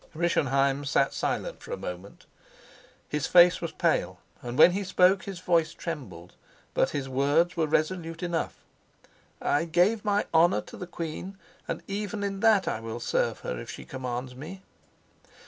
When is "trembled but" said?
5.75-6.89